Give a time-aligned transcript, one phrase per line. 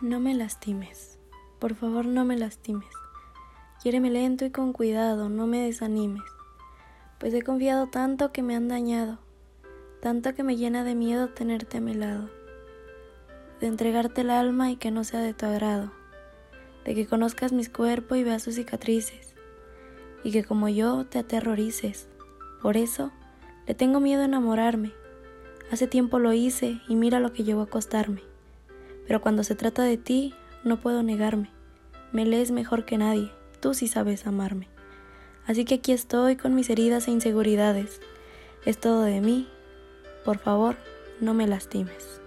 [0.00, 1.18] No me lastimes,
[1.58, 2.86] por favor no me lastimes.
[3.82, 6.22] Quiéreme lento y con cuidado, no me desanimes,
[7.18, 9.18] pues he confiado tanto que me han dañado,
[10.00, 12.30] tanto que me llena de miedo tenerte a mi lado,
[13.60, 15.90] de entregarte el alma y que no sea de tu agrado,
[16.84, 19.34] de que conozcas mis cuerpos y veas sus cicatrices,
[20.22, 22.06] y que como yo te aterrorices.
[22.62, 23.10] Por eso
[23.66, 24.92] le tengo miedo a enamorarme.
[25.72, 28.22] Hace tiempo lo hice y mira lo que llegó a costarme.
[29.08, 31.50] Pero cuando se trata de ti, no puedo negarme.
[32.12, 34.68] Me lees mejor que nadie, tú sí sabes amarme.
[35.46, 38.00] Así que aquí estoy con mis heridas e inseguridades.
[38.66, 39.48] Es todo de mí.
[40.24, 40.76] Por favor,
[41.20, 42.20] no me lastimes.